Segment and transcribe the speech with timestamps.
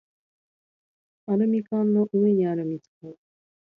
[1.27, 3.15] アルミ缶の上にある蜜柑